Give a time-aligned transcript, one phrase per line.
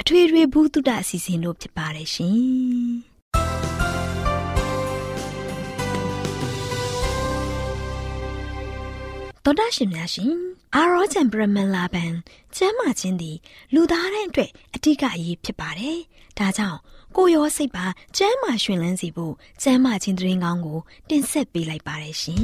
[0.00, 2.38] အထွေထွေဘုဒ္ဓအစီအစဉ်တို့ဖြစ်ပါတယ်ရှင်
[9.44, 10.34] တော်ဒရှင်များရှင်
[10.74, 12.12] အာရောချံပရမလာဘန်
[12.56, 13.36] ကျမ်းမာခြင်းသည်
[13.74, 15.98] လူသားတိုင်းအတွက်အထူးအရေးဖြစ်ပါတယ်။
[16.38, 16.78] ဒါကြောင့်
[17.16, 17.86] ကိုရောစိတ်ပါ
[18.16, 22.42] ကျမ်းမာရှင်လန်းစီဖို့ကျမ်းမာခြင်းတရင်ကောင်းကို တင်ဆက်ပေးလိုက်ပါတယ်ရှင်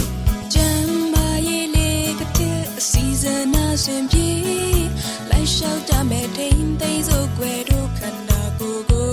[0.54, 3.44] ။ကျမ်းမာရေးလေးကတဲ့အစီအစဉ်
[3.74, 4.29] အစဉ်ပြေ
[5.60, 9.10] လျှောက်တမဲ့ထိန်သိမ်းစို့ွယ်တို့ခန္ဓာကိုယ်ကို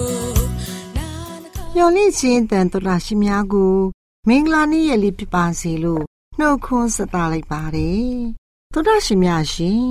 [1.76, 3.76] မျော်လင့်ခြင်းတန်တော်တာရှင်များကို
[4.28, 6.04] မင်္ဂလာနေ့ရက်လေးဖြစ်ပါစေလို့
[6.40, 8.12] နှုတ်ခွန်းဆက်သလိုက်ပါတယ်
[8.74, 9.88] တော်တာရှင်များရှင်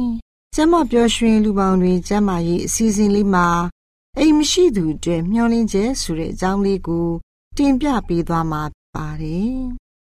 [0.55, 3.49] ကျမပျော်ရွှင်လူပေါင်းတွေကျမရေးအစီအစဉ်လေးမှာ
[4.19, 7.09] အိမ်မရှိသူတွေမျော်လင့်ချက်ဆိုတဲ့အကြောင်းလေးကို
[7.57, 8.63] တင်ပြပေးသွားမှာ
[8.95, 9.57] ပါတယ်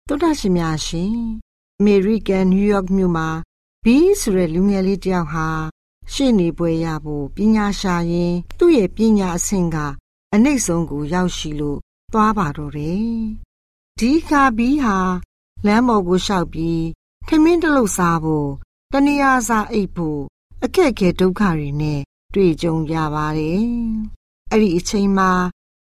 [0.09, 1.17] တော်တာရှင်များရှင်
[1.79, 3.29] အမေရိကန်နယူးယောက်မြို့မှာ
[3.85, 5.49] ဘီဆိုတဲ့လူငယ်လေးတယောက်ဟာ
[6.13, 9.77] ရှေ့နေပွဲရဖို့ပညာရှာရင်သူ့ရဲ့ပညာအဆင့်က
[10.35, 11.79] အနှိမ့်ဆုံးကိုရောက်ရှိလို့
[12.13, 13.07] သွားပါတော့တယ်။
[13.99, 14.99] ဒီခါဘီဟာ
[15.67, 16.85] လမ်းပေါ်ကိုလျှောက်ပြီး
[17.27, 18.51] ထမင်းတလုတ်စားဖို့
[18.93, 20.21] တဏှာစားအိပ်ဖို့
[20.65, 22.01] အခက်အခဲဒုက္ခတွေနဲ့
[22.35, 23.65] တွေ့ကြုံရပါတယ်။
[24.51, 25.31] အဲ့ဒီအချိန်မှာ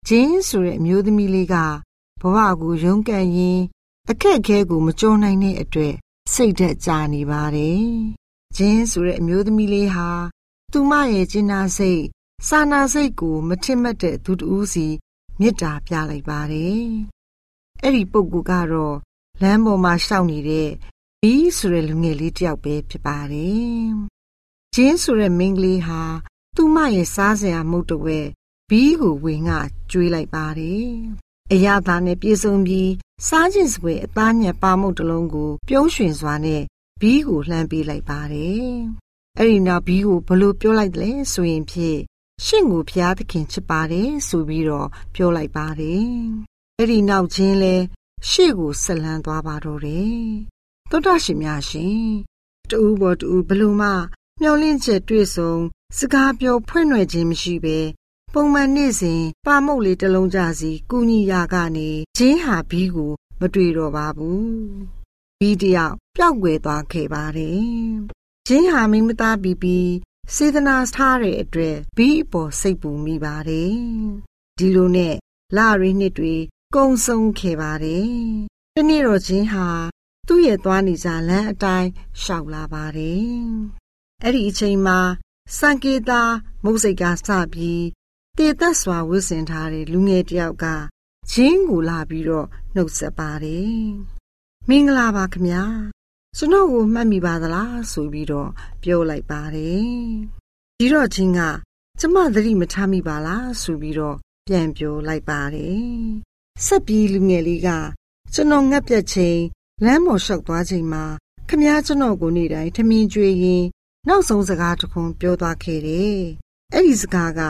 [0.08, 1.56] ဂျင်းဆိုတဲ့အမျိုးသမီးလေးက
[2.20, 3.64] ဘဝကိုရုန်းကန်ရင်း
[4.10, 5.94] အခက်အခဲကိုမကြုံနိုင်တဲ့အတွက်
[6.32, 7.86] စိတ်သက်သာနေပါတယ်
[8.56, 10.08] ဂျင်းဆိုတဲ့အမျိုးသမီးလေးဟာ
[10.72, 12.02] သူမရဲ့ကျင်နာစိတ်
[12.48, 14.86] စာနာစိတ်ကို မထင်မှတ်တဲ့သူတူးစီ
[15.40, 16.84] မေတ္တာပြလိုက်ပါတယ်။
[17.82, 18.96] အဲ့ဒီပုဂ္ဂိုလ်ကတော့
[19.42, 20.70] လမ်းပေါ်မှာရှောက်နေတဲ့
[21.22, 23.86] ဘီးဆိုတဲ့လူငယ်လေးတယောက်ပဲဖြစ်ပါတယ်။
[24.74, 26.02] ဂျင်းဆိုတဲ့မိန်းကလေးဟာ
[26.56, 28.18] သူမရဲ့စားစရာမုတ်တဝဲ
[28.70, 29.50] ဘီးကိုဝင်က
[29.90, 30.88] ကျွေးလိုက်ပါတယ်။
[31.52, 32.90] အရာသားနဲ့ပြေဆုံးပြီး
[33.28, 36.62] စားခြင်းစပွဲအသားညက်ပါမုတ်တလုံးကို ပြုံးရွှင်စွာနဲ့
[37.00, 38.68] ဘီးကိုလှမ်းပေးလိုက်ပါတယ်။
[39.38, 41.98] အဲ့ဒီနောက်ဘီးကိုဘလို့ပြောလိုက်တယ်ဆိုရင်ဖြင့်
[42.44, 46.06] ရှင့်ကိုဖျားသခင်ချစ်ပါတယ်ဆိုပြီးတော့ပြောလိုက်ပါတယ်။
[46.78, 47.74] အဲ့ဒီနောက်ချင်းလဲ
[48.28, 50.18] ရှေ့ကိုဆက်လန်းသွားပါတော့တယ်။
[50.90, 52.02] သောတာရှင်များရှင်
[52.70, 53.90] တူဘောတူဘလို့မှ
[54.40, 55.54] မျောလင့်ချက်တွေ့ဆုံ
[55.98, 57.78] စကားပြောဖွင့်ရွယ်ခြင်းမရှိပဲ
[58.32, 64.48] ပုံမှန်နေ့စဉ်ပါမုတ်လေးတစ်လုံးကြစီကုညီရာကနေဂျင်းဟာဘီးကို မတွေ့တော့ပါဘူး
[65.38, 67.62] ဘီတယောက် ပျောက်ကွယ်သွားခဲ့ပါတယ်။
[68.46, 69.92] ဂျင်းဟာမိမသားပြီးပြီး
[70.34, 73.74] စေတနာထားတဲ့အတွက်ဘီအပေါ်စိတ်ပူမိပါတယ်။
[74.58, 75.14] ဒီလိုနဲ့
[75.56, 76.34] လရီနှစ်တွေ
[76.74, 78.10] ကုံဆုံးခဲ့ပါတယ်။
[78.74, 79.66] ဒီနေ့တော့ဂျင်းဟာ
[80.26, 81.88] သူ့ရဲ့သွားနေကြလမ်းအတိုင်း
[82.22, 83.28] ရှောက်လာပါတယ်။
[84.24, 85.00] အဲ့ဒီအချိန်မှာ
[85.58, 86.22] စံကေတာ
[86.64, 87.86] မုတ်စိတ်ကစပြီး
[88.36, 90.64] တည်သက်စွာဝစ်စင်ထားတဲ့လူငယ်တယောက်က
[91.32, 93.82] ဂျင်းကိုလာပြီးတော့နှုတ်ဆက်ပါတယ်
[94.68, 95.64] မင်္ဂလာပါခင်ဗျာ
[96.40, 98.50] ကျွန်တော်ကိုမှတ်မိပါသလားဆိုပြီးတော့
[98.82, 99.88] ပြောလိုက်ပါတယ်
[100.78, 101.40] ဒီတော့ချင်းက
[102.00, 105.88] ကျမသတိမထားမိပါလားဆိုပြီးတော့ပြန်ပြောလိုက်ပါတယ်
[106.64, 107.68] ဆက်ပြီးလူငယ်လေးက
[108.34, 109.40] ကျွန်တော်ငတ်ပြတ်ချိန်
[109.84, 111.04] လမ်းပေါ်လျှောက်သွားချိန်မှာ
[111.48, 113.64] ခမည်းကျွန်တော်ကိုနေ့တိုင်းထမင်းကျွေးရင်
[114.08, 116.18] နောက်ဆုံးစကားတစ်ခွန်းပြောသွားခဲ့တယ်
[116.72, 117.40] အဲ့ဒီစကားက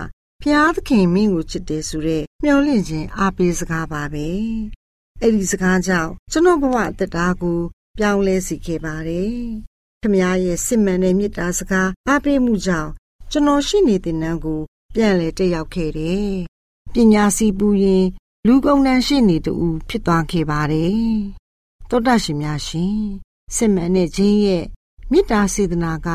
[0.42, 4.28] ဖျားသခင်မင်းကိုချစ်တယ်ဆိုတဲ့မျှော်လင့်ခြင်းအားပေးစကားပါပဲ
[5.20, 7.60] အဲ့ဒီစကားကြောင့်ကျွန်တော်ဘဝအသက်တာကို
[7.98, 9.36] ပြောင်းလဲစေခဲ့ပါတယ်
[10.02, 12.90] ခမည်းရဲ့စစ်မှန်တဲ့မေတ္တာစကားအားပေးမှုကြောင့်
[13.30, 14.60] ကျွန်တော်ရှိနေတဲ့နန်းကို
[14.94, 16.32] ပြန်လဲတက်ရောက်ခဲ့တယ်
[16.92, 18.06] ပညာစီပူရင်
[18.46, 19.54] လူကုန်တန်းရှိနေတူ
[19.88, 21.02] ဖြစ်သွားခဲ့ပါတယ်
[21.90, 22.98] တောတရှင်များရှင်
[23.54, 24.64] စစ်မှန်တဲ့ခြင်းရဲ့
[25.10, 26.08] မေတ္တာစေတနာက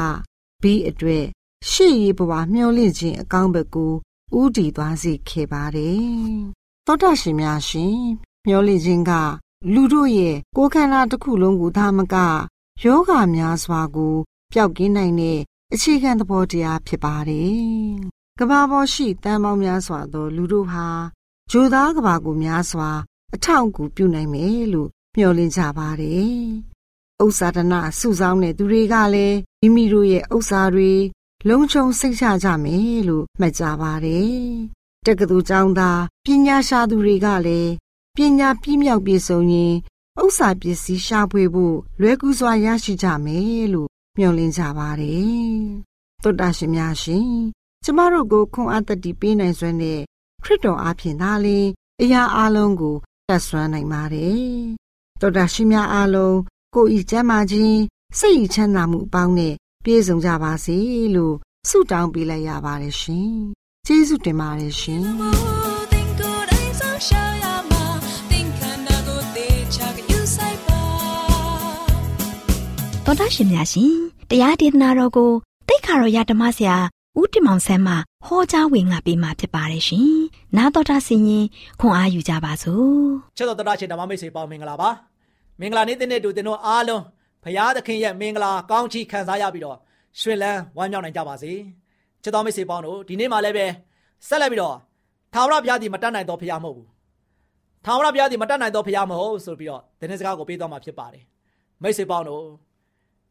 [0.61, 1.25] ဘီအတွေ့
[1.69, 3.93] ရှေ့ရေးဘဝမျှော်လင့်ခြင်းအကောင်းဘက်ကို
[4.39, 6.03] ဥတည်သွားစေခဲ့ပါတယ်။
[6.85, 7.97] သောတာရှင်များရှင်
[8.47, 9.11] မျောလင့်ခြင်းက
[9.71, 12.15] လူတို့ရဲ့ကိုယ်ခန္ဓာတစ်ခုလုံးကိုသာမက
[12.83, 14.15] ယောဂများစွာကို
[14.51, 15.39] ပျောက်ကင်းနိုင်တဲ့
[15.73, 17.57] အခြေခံသဘောတရားဖြစ်ပါတယ်။
[18.39, 20.87] ကဘာပေါ်ရှိတန်ပေါင်းများစွာသော လူတို့ဟာ
[21.51, 22.89] ဂျိုသားကဘာကိုများစွာ
[23.33, 26.37] အထောက်အကူပြုနိုင်မယ်လို့မျှော်လင့်ကြပါတယ်။
[27.23, 30.91] ဥစ္စာဒနာစုဆောင်းတဲ့သူတွေကလည်းမိမိတို့ရဲ့ဥစ္စာတွေ
[31.47, 34.37] လုံခြုံစိတ်ချကြမယ်လို့မှတ်ကြပါတယ်။
[35.05, 37.71] တက္ကသိုလ်ကျောင်းသားပညာရှာသူတွေကလည်း
[38.17, 39.73] ပညာပြည့်မြောက်ပြည့်စုံရင်
[40.21, 45.61] ဥစ္စာပစ္စည်းရှာဖွေဖို့လွယ်ကူစွာရရှိကြမယ်လို့မျှော်လင့်ကြပါတယ်။
[46.23, 47.29] သုတ္တရှင်များရှင်
[47.83, 49.99] ကျမတို့ကိုခွန်အားတတိပေးနိုင်စွမ်းတဲ့
[50.43, 51.67] ခရစ်တော်အားဖြင့်သာလျှင်
[52.01, 52.95] အရာအလုံးကို
[53.27, 54.41] တတ်ဆွမ်းနိုင်ပါတယ်။
[55.21, 56.37] သုတ္တရှင်များအားလုံး
[56.75, 57.79] ကိုယ်ဤကျမ်းမာခြင်း
[58.19, 60.77] စိတ်ဤချမ်းသာမှုအပေါင်းနဲ့ပြည့်စုံကြပါစေ
[61.15, 61.35] လို့
[61.69, 63.31] ဆုတောင်းပေးလိုက်ရပါတယ်ရှင်။
[63.85, 65.07] ကျေးဇူးတင်ပါတယ်ရှင်။
[73.13, 73.93] တော်တာရှင်များရှင်
[74.29, 75.31] တရားဒေသနာတော်ကို
[75.67, 76.75] တိတ်ခါတော်ရဓမ္မဆရာ
[77.19, 77.93] ဦးတင်မောင်ဆန်းမှ
[78.25, 80.09] ဟောကြားဝင်ငါပေးมาဖြစ်ပါတယ်ရှင်။
[80.57, 81.45] နာတော်တာဆင်ရင်
[81.79, 82.97] ခွန်အားယူကြပါစို့။
[83.37, 84.89] ချစ်တော်တော်ရှင်ဓမ္မမိတ်ဆွေပေါင်းမင်္ဂလာပါ။
[85.59, 87.03] မင်္ဂလာနေ့တဲ့နေ့တူတင်တို့အားလုံး
[87.43, 89.77] ဖရာသခင်ရဲ့မင်္ဂလာကောင်းချီးခံစားရပြီးတော့
[90.19, 91.51] ရွှင်လန်းဝမ်းမြောက်နိုင်ကြပါစေ
[92.23, 93.65] ချစ်တော်မိတ်ဆွေပေါင်းတို့ဒီနေ့မှလည်းပဲ
[94.27, 94.77] ဆက်လက်ပြီးတော့
[95.33, 96.87] ထာဝရဘုရားသည်မတတ်နိုင်သောဘုရားမဟုတ်ဘူး
[97.85, 101.23] ထာဝရဘုရားသည်မတတ်နိုင်သောဘုရားမဟုတ်ဆိုပြီးတော့တင်းစကားကိုပေးသွားမှာဖြစ်ပါတယ်
[101.81, 102.43] မိတ်ဆွေပေါင်းတို့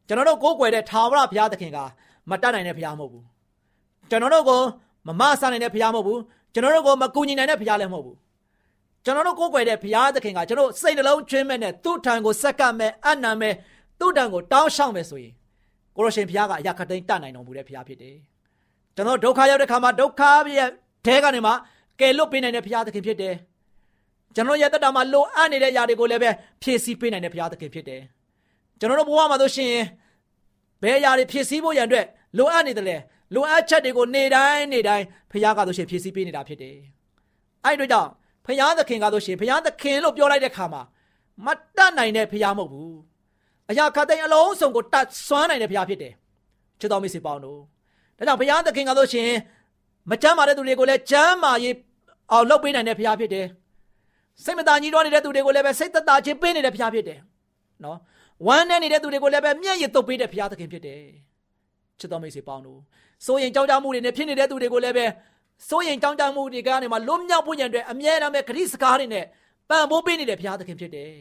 [0.07, 1.77] ကျွန်တော်တို့ကိုးကွယ်တဲ့ထာဝရဘုရားသခင်က
[2.29, 3.23] မတတ်နိုင်တဲ့ဘုရားမဟုတ်ဘူး
[4.09, 4.61] ကျွန်တော်တို့ကို
[5.07, 6.19] မမဆနိုင်တဲ့ဘုရားမဟုတ်ဘူး
[6.53, 8.17] ကျွန်တော်တို့ကိုမကူညီနိုင်တဲ့ဘုရားလည်းမဟုတ်ဘူး
[9.05, 13.53] ကျွန်တော်တို့ကိုးကွယ်တဲ့ဘုရားသခင်ကကျွန်တော်စိတ်နှလုံးကျွင်းမဲ့နဲ့သူ့ထံကိုစက္ကပ်မဲ့အနံမဲ့
[13.99, 15.33] သူ့တန်ကိုတောင်းရှောက်မယ်ဆိုရင်
[15.95, 18.15] ကိုရရှင်ဘုရားကအရာခတိန်တတ်နိုင်တော်မူတဲ့ဘုရားဖြစ်တယ်။
[18.95, 20.21] ကျွန်တော်ဒုက္ခရောက်တဲ့ခါမှာဒုက္ခ
[20.57, 20.69] ရဲ့
[21.05, 21.51] တဲကနေမှ
[21.99, 23.35] ကယ်လွတ်ပေးနိုင်တဲ့ဘုရားသခင်ဖြစ်တယ်။
[24.35, 26.29] ကျွန်တော်ရဲ့တတမှာလိုအပ်နေတဲ့အရာတွေကိုလည်းပဲ
[26.61, 28.01] ဖြည့်ဆည်းပေးနိုင်တဲ့ဘုရားသခင်ဖြစ်တယ်။
[28.79, 29.73] ကျွန်တော်တို့ဘဝမှာဆိုရှင်
[30.81, 32.05] ဘယ်အရာတွေဖြည့်ဆည်းဖို့ရန်အတွက်
[32.37, 32.97] လိုအပ်နေတယ်လဲ
[33.35, 36.75] လိုအပ်ချက်တွေကိုနေတိုင်းနေတိုင်းဘုရားကဆိုရှင်ဖြည့်ဆည်းပေးနေတာဖြစ်တယ်။
[37.65, 38.09] အဲ့တို့ကြောင့်
[38.45, 40.81] ဘုရားသခင်ကဆိုရှင်ဘုရားသခင်လို့ပြောလိုက်တဲ့ခါမှာ
[41.45, 41.47] မ
[41.77, 42.93] တတ်နိုင်တဲ့ဘုရားမဟုတ်ဘူး။
[43.69, 46.13] အရာခတ်တဲ့အလုံးစုံကိုတတ်ဆွမ်းနိုင်တဲ့ဘုရားဖြစ်တယ်
[46.79, 47.59] ချစ်တော်မိတ်ဆွေပေါင်းတို့
[48.17, 49.29] ဒါကြောင့်ဘုရားသခင်ကဆိုရှင်
[50.09, 51.75] မချမ်းမာတဲ့သူတွေကိုလည်းချမ်းမာရေး
[52.31, 53.47] အောင်လုပ်ပေးနိုင်တဲ့ဘုရားဖြစ်တယ်
[54.43, 57.19] စိတ်မသာညှိတော့နေတဲ့သူတွေကိုလည်းပဲစိတ်သက်သာခြင်းပေးနေတဲ့ဘုရားဖြစ်တယ်
[57.83, 57.97] နော်
[58.47, 61.03] ဝမ်းနဲ့နေတဲ့သူတွေကိုလည်းပဲမျက်ရည်တုပ်ပေးတဲ့ဘုရားသခင်ဖြစ်တယ်
[61.99, 62.79] ချစ်တော်မိတ်ဆွေပေါင်းတို့
[63.25, 65.05] စိုးရင်ကြောက်ကြမှုတွေနဲ့ဖြစ်နေတဲ့သူတွေကိုလည်းပဲ
[65.69, 69.25] စိုးရင်ကြောက်ကြမှုတွေကနေမှလွတ်မြောက်ဖို့ရန်အတွက်အမြဲတမ်းပဲခရစ်စကားတွေနဲ့
[69.69, 71.11] ပံ့ပိုးပေးနေတဲ့ဘုရားသခင်ဖြစ်တယ်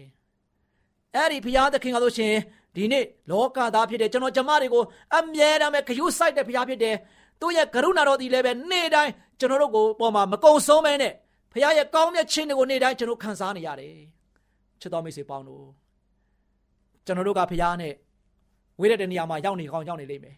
[1.14, 2.34] အဲ့ဒီဘုရားသခင်ကဆိုရှင်
[2.76, 4.84] ဒီနေ့လောကသားဖြစ်တဲ့ကျွန်တော်ကျမတွေကို
[5.16, 6.96] အမြဲတမ်းပဲဂရုစိုက်တဲ့ဘုရားဖြစ်တယ်
[7.40, 11.12] သူ့ရဲ့ကရုဏာတော်ဒီလည်းပဲနေ့တိုင်းကျွန်တော်တို့ကိုပေါ်မှာမကုံဆုံးမဲနဲ့
[11.52, 13.96] ဘုရားရဲ့ကောင်းမြတ်ခြင်းတွေကိုနေ့တိုင်းကျွန်တော်ခံစားနေရတယ်
[14.80, 15.64] ချစ်တော်မိတ်ဆွေပေါင်းတို့
[17.06, 17.92] ကျွန်တော်တို့ကဘုရားနဲ့
[18.80, 20.36] ဝေးတဲ့နေရာမှာရောက်နေကောင်းရောက်နေလိမ့်မယ်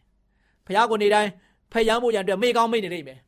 [0.66, 1.30] ဘုရားကိုနေ့တိုင်း
[1.72, 3.18] ဖျံဖို့ရန်အတွက်မေ့ကောင်းမေ့နေလိမ့်မယ်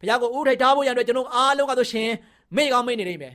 [0.00, 2.08] ဘုရားကိုဥထိုက်ထားဖို့ရန်အတွက်ကျွန်တော်အားလုံးကဆိုရှင်
[2.56, 3.34] မေ့ကောင်းမေ့နေလိမ့်မယ်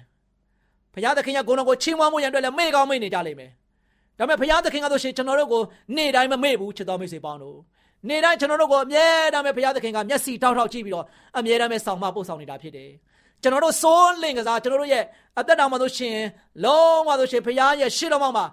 [0.93, 3.51] ဘုရားသခင်ရဲ့ဂုဏ်တော်ကိုချီးမွမ်းမှုရန်အတွက်လည်းမေ့ကောင်းမေ့နေကြလိမ့်မယ်။
[4.17, 5.63] ဒါပေမဲ့ဘုရားသခင်ကဆိုရှင်ကျွန်တော်တို့ကို
[5.95, 7.57] နေ့တိုင်းမမေ့ဘူးချစ်တော်မိတ်ဆွေပေါင်းတို့။
[8.09, 11.05] နေ့တိုင်းကျွန်တော်တို့ကိုအမြဲတမ်းပဲဘုရားသခင်ကမျက်စိထောက်ထောက်ကြည့်ပြီးတော့
[11.37, 12.89] အမြဲတမ်းပဲဆောင်မပို့ဆောင်နေတာဖြစ်တယ်။
[13.41, 15.03] ကျွန်တော်တို့စိုးလင့်ကစားကျွန်တော်တို့ရဲ့
[15.39, 16.17] အသက်တာမှာဆိုရှင်
[16.63, 18.45] လုံးဝဆိုရှင်ဘုရားရဲ့ရှေ့တော်မှာ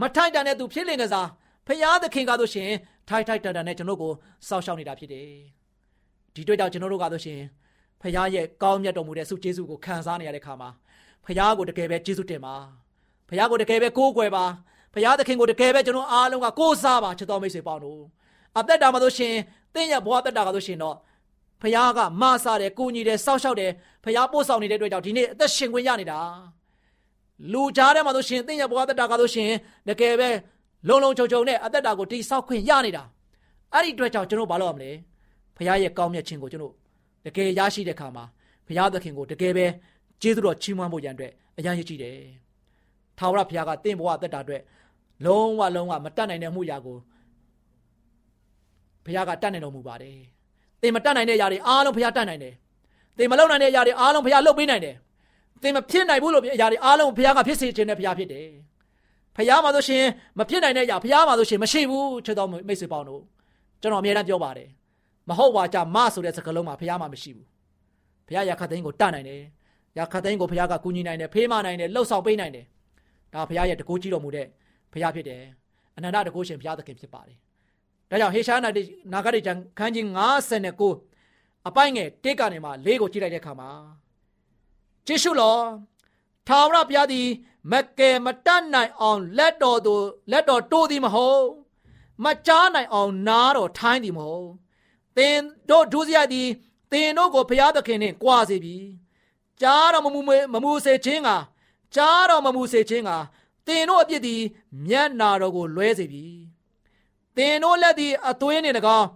[0.00, 1.28] မထိုက်တန်တဲ့သူဖြစ်လင့်ကစား
[1.66, 2.70] ဘုရားသခင်ကဆိုရှင်
[3.08, 4.12] ထိုက်ထိုက်တန်တန်နဲ့ကျွန်တော်ကို
[4.48, 5.28] စောင့်ရှောက်နေတာဖြစ်တယ်။
[6.34, 7.40] ဒီတွေ့ကြောင့်ကျွန်တော်တို့ကဆိုရှင်
[8.00, 10.70] ဖခင်ရဲ့ကောင်းမြတ်တော်မူတဲ့ဆုကျေးဇူးကိုခံစားနေရတဲ့ခါမှာ
[11.24, 12.54] ဖခင်ကိုတကယ်ပဲကျေးဇူးတင်ပါ
[13.28, 14.44] ဖခင်ကိုတကယ်ပဲကိုးကွယ်ပါ
[14.94, 18.00] ဖခင်သခင်ကိုတကယ်ပဲကျွန်တော်အားလုံးကကိုးစားပါချစ်တော်မိတ်ဆွေပေါင်းတို့
[18.58, 19.34] အသက်တာမှာဆိုရှင်
[19.74, 20.96] တင်းရဲ့ဘဝအသက်တာကဆိုရှင်တော့
[21.62, 23.70] ဖခင်ကမဆာတယ်ကိုညီတယ်စောက်ရှောက်တယ်
[24.04, 26.20] ဖခင်ပို့ဆောင်နေတဲ့အတွက်ကြောင့်ဒီနေ့အသက်ရှင်ခွင့်ရနေတာ
[27.52, 29.50] လူကြားထဲမှာဆိုရှင်တင်းရဲ့ဘဝအသက်တာကဆိုရှင်
[29.88, 30.28] တကယ်ပဲ
[30.88, 33.02] လုံလုံချုံချုံနဲ့အသက်တာကိုတိဆောက်ခွင့်ရနေတာ
[33.72, 34.90] အဲ့ဒီအတွက်ကြောင့်ကျွန်တော်ဘာလုပ်ရမလဲ
[35.56, 36.74] ဘုရားရဲ့ကောင်းမြတ်ခြင်းကိုကျွန်တော်
[37.24, 38.24] တကယ်ရရှိတဲ့အခါမှာ
[38.66, 39.66] ဘုရားသခင်ကိုတကယ်ပဲ
[40.22, 42.16] ကျေးဇူးတော်ချီးမွမ်းဖို့ရန်အတွက်အရန်ရည်ကြည့်တယ်။
[43.18, 44.62] ထာဝရဘုရားကတင့်ဘဝအသက်တာအတွက်
[45.24, 46.96] လုံးဝလုံးဝမတတ်နိုင်တဲ့မှုရာကို
[49.04, 50.18] ဘုရားကတတ်နိုင်တော်မူပါတယ်။
[50.80, 52.54] သင်မတတ်နိုင်တဲ့အရာတွေအားလုံးဘုရားတတ်နိုင်တယ်။
[53.18, 54.94] သင်မလုပ်နိုင်တဲ့အရာတွေအားလုံးဘုရားလုပ်ပေးနိုင်တယ်။
[55.62, 58.48] သင်မဖြစ်နိုင်ဘူးလို့အရာတွေအားလုံးဘုရားကဖြစ်စေခြင်းနဲ့ဘုရားဖြစ်တယ်။
[59.36, 60.04] ဘုရားမှာဆိုရှင်
[60.38, 63.22] မဖြစ်နိုင်တဲ့အရာဘုရားမှာဆိုရှင်မရှိဘူးချစ်တော်မိတ်ဆွေပေါင်းတို့
[63.80, 64.68] ကျွန်တော်အမြဲတမ်းပြောပါတယ်။
[65.28, 67.46] မဟုတ်ပါကြမဆိုတဲ့စကားလုံးမှာဘုရားမှာမရှိဘူး။
[68.26, 69.40] ဘုရားရာခတ်သိန်းကိုတတ်နိုင်တယ်။
[69.98, 72.64] ရာခတ်သိန်းကိုဘုရားကကူညီနိုင်တယ်ဖေးမနိုင်တယ်လှုပ်ဆောင်ပေးနိုင်တယ်။
[73.32, 74.46] ဒါဘုရားရဲ့တကူကြီးတော်မူတဲ့
[74.92, 75.42] ဘုရားဖြစ်တယ်။
[75.96, 77.36] အနန္တတကူရှင်ဘုရားသခင်ဖြစ်ပါတယ်။
[78.10, 78.82] ဒါကြောင့်ဟေရှာနာတိ
[79.12, 80.04] နာဂရိကျမ်းခန်းကြီး
[80.86, 83.70] 59အပိုင်းငယ်1ကနေမှ4ကိုကြည့်လိုက်တဲ့အခါမှာ
[85.06, 85.62] ကျေးဇူးတော်
[86.46, 87.28] ထာဝရဘုရားသည်
[87.72, 91.44] မကယ်မတတ်နိုင်အောင်လက်တော်သို့လက်တော်တိုးသည်မဟုတ်
[92.24, 94.48] မကြားနိုင်အောင်နားတော်ထိုင်းသည်မဟုတ်
[95.16, 95.36] သင်
[95.68, 96.48] တို့ဒုစရိုက်သည်
[96.92, 98.76] သင်တို့ကိုဘုရားသခင်နှင့်ကြွားစေပြီ
[99.60, 100.20] ကြားတော်မမူ
[100.52, 101.30] မမူစေခြင်းက
[101.94, 103.10] ကြားတော်မမူစေခြင်းက
[103.66, 104.42] သင်တို့အပြစ်သည်
[104.86, 106.26] မျက်နာတော်ကိုလွဲစေပြီ
[107.36, 109.08] သင်တို့လက်သည်အသွေးနှင့်၎င်း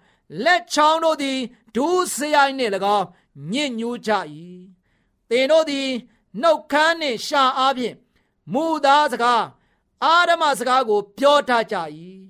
[0.45, 1.39] လက်ချောင်းတို့သည်
[1.77, 3.07] ဒုစရိုက်နှင့်၎င်း
[3.53, 4.11] ညစ်ညူးကြ၏
[5.31, 5.89] သင်တို့သည်
[6.41, 7.97] နှုတ်ခမ်းနှင့်ရှာအားဖြင့်
[8.53, 9.45] မူသားစကား
[10.05, 11.77] အာရမစကားကို ပြောထားကြ၏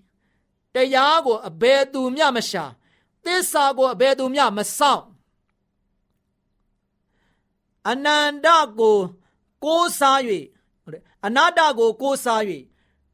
[0.75, 2.65] တရားကိုအဘယ်သူမျှမရှာ
[3.25, 5.03] သစ္စာကိုအဘယ်သူမျှမဆောင်
[7.89, 8.47] အနန္တ
[8.79, 8.99] ကို
[9.65, 10.21] ကိုးစား၍
[10.83, 12.43] ဟုတ်တယ်အနာတ္တကိုကိုးစား၍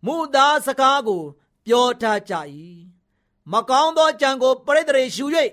[0.07, 1.23] မူသားစကားကို
[1.67, 2.35] ပြောထားကြ၏
[3.53, 5.27] မကောင်းသောကြံကိုပရိသေရေယူ၍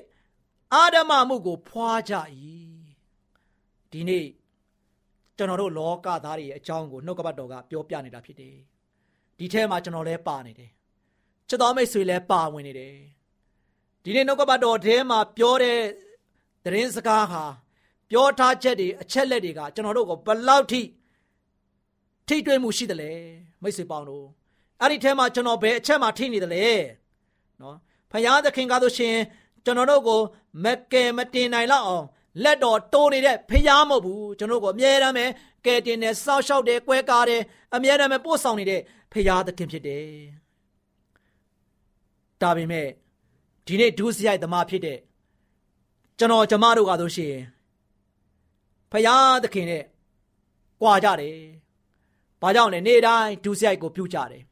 [0.74, 2.14] အာဓမမှုကိုဖွာကြ၏
[3.94, 4.26] ဒီနေ့
[5.38, 8.56] ကျွန်တော်တို့လောကသားတွေရဲ့အကြောင်းကိုနှုတ်ကပတ်တော်ကပြောပြနေတာဖြစ်တယ်
[9.38, 10.72] ဒီထဲမှာကျွန်တော်လည်းပါနေတယ်
[11.48, 12.96] ချစ်တော်မိတ်ဆွေလည်းပါဝင်နေတယ်
[14.04, 15.80] ဒီနေ့နှုတ်ကပတ်တော်ထဲမှာပြောတဲ့
[16.66, 17.44] သတင်းစကားဟာ
[18.10, 20.82] ပြောထားချက်တွေအချက်လက်တွေကကျွန်တော်တို့ကိုဘလောက်ထိ
[22.28, 23.12] ထိတွေ့မှုရှိတယ်လဲ
[23.62, 24.26] မိတ်ဆွေပေါင်းတို့
[24.82, 26.66] အဲ့ဒီထဲမှာကျွန်တော်ဘယ်အချက်မှထိနေတယ်လဲ
[27.62, 27.78] နော်
[28.12, 29.16] ဖယားသခင်ကားလို့ရှင်
[29.66, 30.20] ကျွန်တော်တို့ကို
[30.64, 32.06] မကယ်မတင်နိုင်လောက်အောင်
[32.44, 35.26] လက်တော်တိုးနေတဲ့ဖျားမဟုတ်ဘူးကျွန်တော်ကိုအမြဲတမ်းပဲ
[35.66, 37.42] ကဲတင်တယ်စောက်ရှောက်တယ်ကွဲကားတယ်
[37.76, 40.06] အမြဲတမ်းပဲပို့ဆောင်နေတဲ့ဖျားသခင်ဖြစ်တယ်
[42.42, 42.88] ဒါပေမဲ့
[43.66, 45.00] ဒီနေ့ဒုစရိုက်သမားဖြစ်တဲ့
[46.18, 47.44] ကျွန်တော်ကျမတို့ကားလို့ရှိရင်
[48.92, 49.84] ဖယားသခင်နဲ့
[50.82, 51.38] ကြွာကြတယ်
[52.42, 54.44] ဘာကြောင့်လဲနေ့တိုင်းဒုစရိုက်ကိုပြုကြတယ်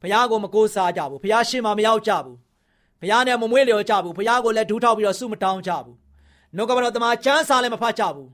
[0.00, 2.38] ဖယားကိုမကိုးစားကြဘူးဖယားရှင်မမရောက်ကြဘူး
[3.00, 6.03] ဖယားနဲ့မမွေးလျော်ကြဘူးဖယားကိုလည်းဒူးထောက်ပြီးတော့ဆုမတောင်းကြဘူး
[6.56, 8.30] နှုတ်ကပတော်တမန်ကျမ်းစာလည်းမဖတ်ကြဘူး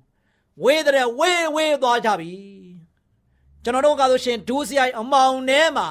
[0.62, 2.32] ဝေးတဲ့ဝေးဝေးသွားကြပြီ
[3.64, 5.88] ကျွန်တော်တို့ကဆိုရှင်ဒူးစရိုက်အမောင်ထဲမှာ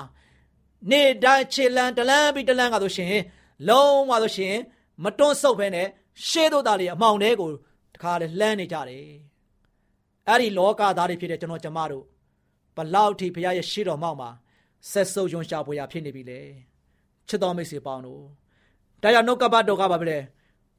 [0.91, 3.15] နေတိုင်းခြေလန်းတလန်းပြီးတလန်းကဆိုရှင်
[3.67, 4.55] လုံးဝဆိုရှင်
[5.03, 5.87] မတွန်းဆုပ်ဖဲနဲ့
[6.27, 7.51] ရှေးတို့သားလေးအမောင်ထဲကို
[7.93, 9.05] တခါလေလှမ်းနေကြတယ်
[10.27, 12.05] အဲ့ဒီလောကသားတွေဖြစ်တဲ့ကျွန်တော်ကျမတို့
[12.75, 14.29] ဘလောက်ထိဘုရားရဲ့ရှေးတော်မောက်မှာ
[14.91, 16.41] ဆက်ဆုပ်ယွန်ရှာဖွေရဖြစ်နေပြီလေ
[17.27, 18.23] ချစ်တော်မိတ်ဆွေပေါင်းတို့
[19.01, 20.17] ဒါကြောင့်နှုတ်ကပတ်တော်ကပါပဲ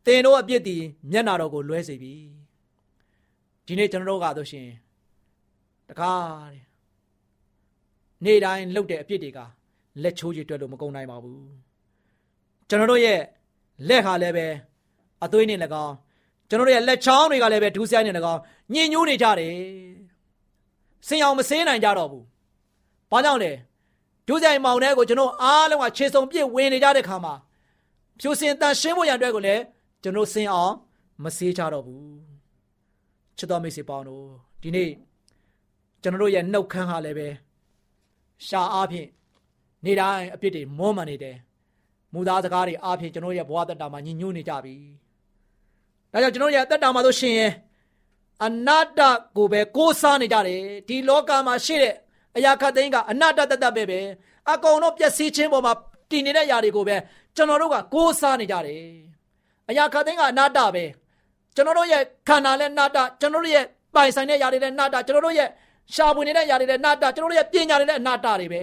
[0.07, 0.77] သင်တို့အပြစ်ဒီ
[1.11, 2.15] မျက်နာတော်ကိုလွဲစေပြီ
[3.67, 4.69] ဒီနေ့ကျွန်တော်တို့ကဆိုရှင်
[5.89, 6.65] တကားတဲ့
[8.25, 9.39] နေ့တိုင်းလှုပ်တဲ့အပြစ်တွေက
[10.03, 11.45] လက်ချိုးကြီးတွက်လို့မကုန်နိုင်ပါဘူး
[12.69, 13.21] ကျွန်တော်တို့ရဲ့
[13.89, 14.47] လက်ဟာလည်းပဲ
[15.25, 15.95] အသွေးနဲ့၎င်း
[16.49, 18.41] ကျွန်တော်တို့ရဲ့လက်ချောင်းတွေကလည်းပဲဒူးဆိုင်နဲ့၎င်း
[18.75, 19.55] ညင်ညူးနေကြတယ်
[21.09, 22.25] စင်အောင်မစင်းနိုင်ကြတော့ဘူး
[23.11, 23.53] ဘာကြောင့်လဲ
[24.27, 27.35] ဒူးဆိုင်မောင်တဲ့ကိုကျွန်တော်အားလုံးကခြေစုံပြည့်ဝင်နေကြတဲ့ခါမှာ
[28.21, 29.63] ဖြူစင်တန်ရှင်းဖို့ရန်အတွက်ကိုလည်း
[30.03, 30.75] ကျွန်တော်စင်အောင်
[31.25, 32.09] မစေးကြတော့ဘူး
[33.37, 34.27] ချစ်တော်မိတ်ဆွေပေါင်းတို့
[34.63, 34.91] ဒီနေ့
[36.03, 37.29] ကျွန်တော်တို့ရဲ့နှုတ်ခမ်းဟာလည်းပဲ
[38.47, 39.09] ရှာအားဖြင့်
[39.85, 41.37] နေတိုင်းအပြစ်တွေမောမှန်နေတယ်
[42.13, 44.77] မူသားစကားတွေအားဖြင့်ကျွန်တော်ရဲ့ဘဝတက်တာမှာညှဉ်းညူးနေကြပြီ
[46.13, 47.53] ဒါကြောင့်ကျွန်တော်ရဲ့တက်တာမှာဆိုရှင်ရဲ့
[48.45, 49.01] အနတ္တ
[49.37, 51.95] ကိုပဲကိုးစားနေကြတယ်ဒီလောကမှာရှိတဲ့
[52.37, 54.01] အရာခတ်သိန်းကအနတ္တတတ်တတ်ပဲပဲ
[54.51, 55.73] အကုန်လုံးပျက်စီးခြင်းပေါ်မှာ
[56.11, 56.97] တည်နေတဲ့ຢာတွေကိုပဲ
[57.37, 58.85] ကျွန်တော်တို့ကကိုးစားနေကြတယ်
[59.71, 60.85] အရာခတ်သိန်းကအနတ္တပဲ
[61.55, 65.49] ကျွန်တော်တို့ရဲ့ခန္ဓာလည်းနာတကျွန်တော်တို့ရဲ့ပိုင်ဆိုင်တဲ့ຢာတွေလည်းနာတကျွန်တော်တို့ရဲ့
[65.95, 68.63] ရှားပွေနေတဲ့ຢာတွေလည်းနာတကျွန်တော်တို့ရဲ့ပညာတွေလည်းအနာတတွေပဲ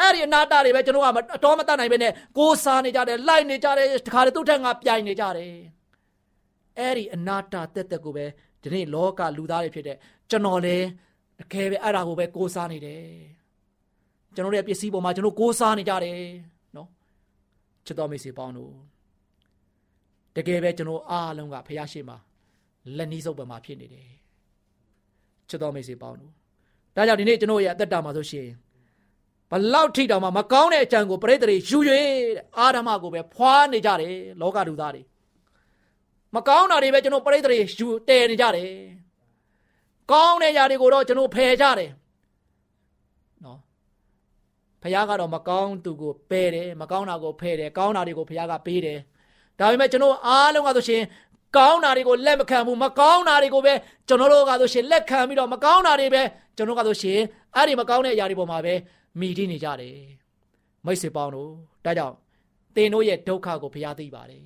[0.00, 5.52] အဲ့ဒီအနာတတွေပဲကျွန်တော်ကအတော်မတတ်နိုင်ပဲနဲ့ကိုးစားနေကြတယ်လိုက်နေကြတယ်တခါတည်းသူ့ထက်ငါပြိုင်နေကြတယ်
[6.78, 8.26] အဲ့ဒီအနာတတက်တက်ကိုပဲ
[8.62, 9.96] ဒီနေ့လောကလူသားတွေဖြစ်တဲ့
[10.30, 10.86] ကျွန်တော်လည်း
[11.40, 13.04] တကယ်ပဲအဲ့ဒါကိုပဲကိုးစားနေတယ်
[14.34, 16.20] ကျွန်တော်ရဲ့ပစ္စည်းပေါ်မှာကျွန်တော်ကိုးစားနေကြတယ်
[16.76, 16.88] နော်
[17.86, 18.72] ချစ်တော်မိတ်ဆွေပေါင်းတို့
[20.36, 22.16] တကယ်ပဲကျွန်တော်အားလုံးကဖះရှိမှာ
[22.96, 24.08] လက်နီးစုပ်ပမှာဖြစ်နေတယ်
[25.48, 26.32] ချစ်တော်မိတ်ဆွေပေါင်းတို့
[26.96, 28.48] ဒါကြောင့်ဒီနေ့ကျွန်တော်ရဲ့အသက်တာမှာဆိုရှင်
[29.50, 31.78] ဘလောက်ထိတောင်မှမကောင်းတဲ့အကြံကိုပရိသေတွေယူ၍
[32.58, 35.02] အာရမကိုပဲဖွာနေကြတယ်လောကလူသားတွေ
[36.34, 38.70] မကောင်းတာတွေပဲကျွန်တော်ပြိတ္တတွေယူတည်နေကြတယ်
[40.12, 41.90] ကောင်းတဲ့ຢာတွေကိုတော့ကျွန်တော်ဖယ်ကြတယ်
[43.44, 43.58] နော်
[44.82, 48.98] ဖခင်ကတော့မကောင်းသူကိုပယ်တယ်မကောင်းတာကိုဖယ်တယ်ကောင်းတာတွေကိုဖခင်ကပေးတယ်
[49.58, 51.02] ဒါပေမဲ့ကျွန်တော်အားလုံးကဆိုရှင်
[51.56, 53.74] ကောင်းတာတွေကိုလက်မခံဘူးမကောင်းတာတွေကိုပဲ
[54.08, 56.22] ကျွန်တော်တို့ကဆိုရှင်လက်ခံပြီးတော့မကောင်းတာတွေပဲ
[56.56, 57.20] ကျွန်တော်ကဆိုရှင်
[57.54, 58.74] အဲ့ဒီမကောင်းတဲ့အရာတွေပေါ်မှာပဲ
[59.20, 59.98] မိတိနေကြတယ်
[60.86, 61.50] မိတ်ဆွေပေါင်းတို့
[61.84, 62.14] ဒါကြောင့်
[62.74, 64.44] သင်တို့ရဲ့ဒုက္ခကိုဘုရားသိပါတယ်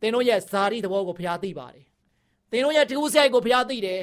[0.00, 1.84] သင်တို့ရဲ့ဇာတိသဘောကိုဘုရားသိပါတယ်
[2.50, 4.00] သင်တို့ရဲ့ဒုစရိုက်ကိုဘုရားသိတယ်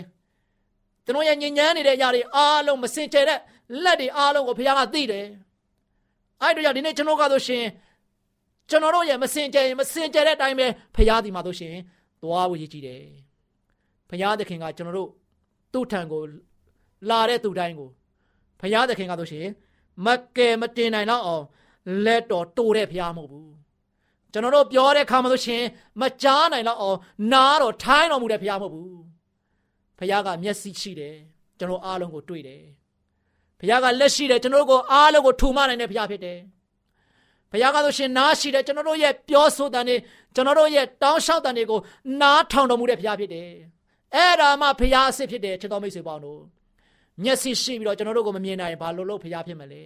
[1.05, 3.39] သင်တို့ရဲ့ညဉ့်ညမ်းနေတဲ့အရာတွေအားလုံးမစင်ကြဲတဲ့
[3.83, 5.25] လက်တွေအားလုံးကိုဘုရားကသိတယ်
[6.41, 7.65] အဲ့တို့ကြောင့်ဒီနေ့ကျွန်တော်ကဆိုရှင်
[8.73, 11.75] ကျွန်တော်တို့ရဲ့မစင်ကြဲမစင်ကြဲတဲ့အတိုင်းပဲဘုရားဒီမှာဆိုရှင်
[12.21, 13.03] သွားဖို့ရည်ကြည်တယ်
[14.09, 15.09] ဘုရားသခင်ကကျွန်တော်တို့
[15.73, 16.23] သူ့ထံကို
[17.09, 17.89] လာတဲ့သူတိုင်းကို
[18.59, 19.47] ဘုရားသခင်ကဆိုရှင်
[20.05, 21.43] မကယ်မတင်နိုင်တော့အောင်
[22.05, 23.51] လက်တော်တိုးတဲ့ဘုရားမဟုတ်ဘူး
[24.31, 25.63] ကျွန်တော်တို့ပြောတဲ့ခါမှဆိုရှင်
[26.01, 26.97] မကြားနိုင်တော့အောင်
[27.33, 29.01] နားတော်ထိုင်းတော်မူတဲ့ဘုရားမဟုတ်ဘူး
[29.99, 31.15] ဘုရားကမျက်စိရှိတယ်
[31.59, 32.63] ကျွန်တော်အားလုံးကိုတွေ့တယ်
[33.59, 36.39] ဘုရားကလက်ရှိတယ်ကျွန်တော်တို့ကိုအားလုံးကိုထူမနိုင်တဲ့ဘုရားဖြစ်တယ်
[37.53, 39.95] ဘုရားကဆိုရှင်နားရှိတယ်ကျွန်တော်တို့ရဲ့ပြောဆိုတဲ့နေ
[40.35, 41.79] ကျွန်တော်တို့ရဲ့တောင်းလျှောက်တဲ့နေကို
[42.21, 43.49] နားထောင်တော်မူတဲ့ဘုရားဖြစ်တယ်
[44.15, 46.41] အဲ့ဒါမှဘုရားအစ်စ်ဖြစ်တယ်ချစ်တော်မိတ်ဆွေပေါင်းတို့
[47.23, 49.81] မျက်စိရှိပြီးတော့ကျွန်တော်တို့ကိုမမြင်နိုင်ဘာလို့လို့ဘုရားဖြစ်မလဲ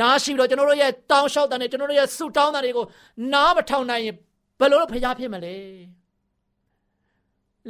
[0.00, 2.86] နားရှိပြီးတော့ကျွန်တော်တို့ရဲ့တောင်းလျှောက်တဲ့နေကျွန်တော်တို့ရဲ့ဆုတောင်းတဲ့တွေကို
[3.32, 4.14] နားမထောင်နိုင်ရင်
[4.58, 5.54] ဘယ်လိုလို့ဘုရားဖြစ်မလဲ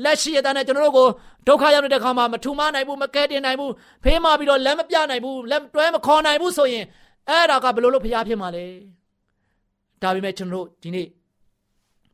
[0.05, 1.09] လက်ရှိရတဲ့ကျွန်တော်တို့ကို
[1.49, 3.73] ဒုက္ခရောက်နေတဲ့ခါမှာမထူမနိုင်ဘူးမကဲတင်နိုင်ဘူး
[4.05, 6.85] ဖေးမပြီးတော့လက်မပြနိုင်ဘူးလက်တွဲမခေါ်နိုင်ဘူးဆိုရင်
[7.29, 8.67] အဲ့ဒါကဘယ်လိုလို့ဘုရားဖြစ်မှာလဲ
[10.03, 11.07] ဒါပေမဲ့ကျွန်တော်တို့ဒီနေ့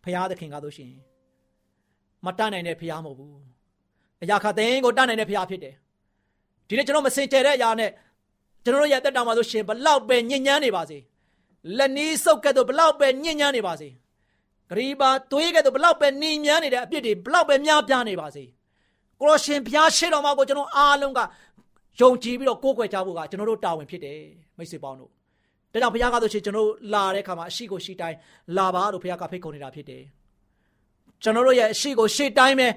[0.03, 1.01] ဘုရားသခင်ကားလို့ရှိရင်
[2.25, 3.33] မတတ်နိုင်တဲ့ဘုရားမဟုတ်ဘူး
[4.23, 5.75] အရာခသိန်းကိုတတ်နိုင်တဲ့ဘုရားဖြစ်တယ်
[6.69, 7.91] ဒီနေ့ကျွန်တော်မစင်ကြဲတဲ့အရာနဲ့
[8.65, 10.99] ကျွန်တော်တို့ရဲ့တက်တာမှာဆိုရှင်ဘလောက်ပဲညဉ့်ညမ်းနေပါစေ
[11.77, 13.89] လက်နီးစုပ်ကဲ့သို့ဘလောက်ပဲညဉ့်ညမ်းနေပါစေ
[14.71, 18.45] ဂရီပါသွေးကဲ့သို့ဘလောက်ပဲနှိမ်မြန်းနေတဲ့အပြစ်တွေဘလောက်ပဲများပြားနေပါစေ
[19.21, 21.21] ကိုရရှင်ဘုရားရှိတော်မှာကိုကျွန်တော်အားလုံးက
[22.01, 24.21] ယုံကြည်ပြီးတော့ကိုးကွယ်ကြဖို့ကကျွန်တော်တို့တာဝန်ဖြစ်တယ်
[24.59, 25.11] မိတ်ဆွေပေါင်းတို့
[25.75, 28.17] ဒါကြောင့်ဘုရားကဆိုရှင်ကျွန်တော်လာတဲ့ခါမှာအရှိကိုရှိတိုင်း
[28.57, 30.03] လာပါလို့ဘုရားကဖိတ်ခေါ်နေတာဖြစ်တယ်
[31.23, 32.69] ကျွန်တော်တို့ရဲ့အရှိကိုရှိတိုင်းပဲ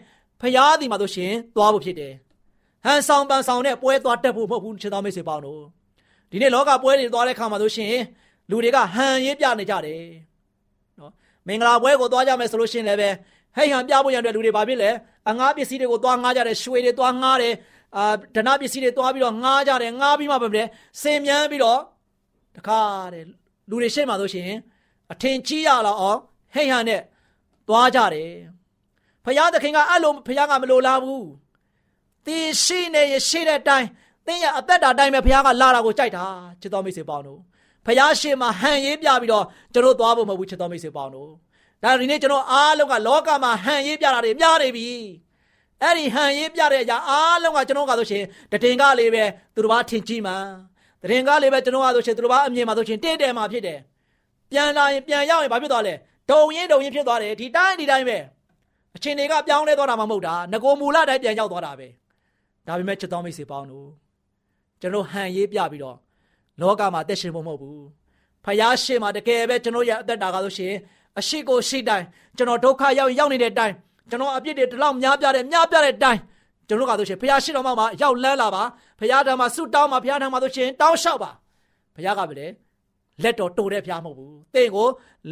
[0.41, 2.13] ဘုရားဒီမှာဆိုရှင်သွားဖို့ဖြစ်တယ်
[2.85, 5.61] ဟန်ဆောင်ပန်ဆောင်နဲ့ပွဲသွားတက်ဖို့မဟုတ်ဘူးချစ်တော်မိတ်ဆွေပေါင်းတို့
[6.31, 7.93] ဒီနေ့လောကပွဲတွေသွားတဲ့ခါမှာဆိုရှင်
[8.49, 10.03] လူတွေကဟန်ရေးပြနေကြတယ်
[10.99, 11.11] နော်
[11.47, 13.09] မင်္ဂလာပွဲကိုသွားကြမယ်ဆိုလို့ရှင်လည်းပဲ
[13.55, 14.89] ဟဲ့ဟန်ပြဖို့ရတဲ့လူတွေဘာဖြစ်လဲ
[15.29, 17.53] အငားပစ္စည်းတွေကိုသွားငားကြတယ်ရွှေတွေသွားငားတယ်
[17.97, 20.47] အာဒနာပစ္စည်းတွေသွားပြီးတော့ငားကြတယ်ငားပြီးမှပဲ
[21.01, 21.79] စင်မြန်းပြီးတော့
[22.57, 22.79] တခါ
[23.13, 23.25] တဲ့
[23.69, 24.51] လူတွေရှေ့မှာဆိုရှင်
[25.11, 26.19] အထင်ကြီးရလောက်အောင်
[26.53, 27.01] ဟဲ့ဟန်နဲ့
[27.67, 28.31] သွားကြတယ်
[29.25, 31.27] ဖယားသခင်ကအဲ့လိုဖယားကမလိုလားဘူး
[32.25, 33.87] တင်ရှိနေရရှိတဲ့အတိုင်း
[34.25, 36.25] တင်းရအသက်တာတိုင်းပဲဘုရားကလာတာကိုကြိုက်တာ
[36.61, 37.39] ချစ်တော်မိတ်ဆွေပေါင်းတို့
[37.85, 41.29] ဘုရားရှင်မှာဟန်ရေးပြပြီးတော့ကျွန်တော်သွားဖို့မဟုတ်ဘူးချစ်တော်မိတ်ဆွေပေါင်းတို့
[41.83, 44.89] ဒါဒီနေ့ကျွန်တော်အားလုံးကလောကမှာဟန်ရေးပြတာတွေများနေပြီ
[45.81, 49.23] အဲ့ဒီဟန်ရေးပြတဲ့အရာအားလုံးကကျွန်တော်ကဆိုရှင်တတင်ကလေးပဲ
[49.55, 50.35] သူတို့ဘာထင်ကြီးမှာ
[51.07, 53.79] တတင်ကလေးပဲကျွန်တော်ကဆိုရှင်သူတို့ဘာအမြင်မှာဆိုရှင်တင့်တယ်မှာဖြစ်တယ်
[54.51, 55.93] ပြန်လာရင်ပြန်ရောက်ရင်ဘာဖြစ်သွားလဲ
[56.29, 58.17] ဒုံရင်ဒုံရင်ဖြစ်သွားတယ်ဒီတိုင်းဒီတိုင်းပဲ
[58.95, 61.87] အချင်းတွေကပြောင်းလဲသွားတာမှမဟုတ်တာငကိုမူလတိုင်းပြန်ရောက်သွားတာပဲ
[62.67, 63.87] ဒါပေမဲ့ချစ်တော်မိတ်ဆွေပေါင်းတို့
[64.81, 65.97] ကျွန်တော်ဟန်ရေးပြပြီးတော့
[66.61, 67.83] လောကမှာတက်ရှင်ဖို့မဟုတ်ဘူး
[68.45, 70.79] ဖယားရှိမှတကယ်ပဲကျွန်တော်ရဲ့အသက်တာကားလို့ရှိရင်
[71.19, 72.05] အရှိကိုရှိတိုင်း
[72.37, 73.75] ကျွန်တော်ဒုက္ခရောက်ရောက်နေတဲ့အတိုင်း
[74.09, 76.19] ကျွန်တော်အပြစ်တွေတလောက်များပြတဲ့များပြတဲ့အတိုင်း
[76.67, 78.63] ကျွန်တော်ကားလို့ရှိရင်ဖယားရှိတော်မှာရောက်လန်းလာပါ
[78.99, 81.31] ဖယားထံမှာဆုတောင်းပါဖယားထံမှာဆိုရှင်တောင်းလျှောက်ပါ
[81.95, 82.47] ဖယားကပဲလေ
[83.23, 84.87] လက်တော်တိုတဲ့ဖယားမဟုတ်ဘူးသင်ကို